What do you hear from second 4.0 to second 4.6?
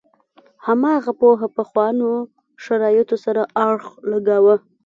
لګاوه.